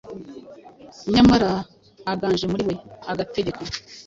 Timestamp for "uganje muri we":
2.13-2.75